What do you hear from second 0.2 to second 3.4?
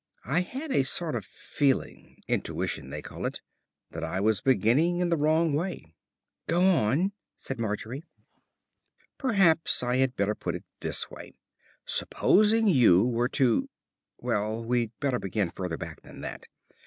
I had a sort of feeling intuition, they call it